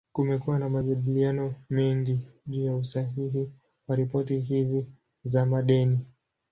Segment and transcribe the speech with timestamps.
[0.13, 3.49] Kumekuwa na majadiliano mengi juu ya usahihi
[3.87, 4.85] wa ripoti hizi
[5.23, 5.99] za madeni.